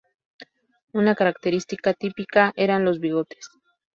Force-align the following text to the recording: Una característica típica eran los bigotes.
Una 0.93 1.13
característica 1.13 1.93
típica 1.93 2.53
eran 2.55 2.83
los 2.85 2.99
bigotes. 2.99 3.51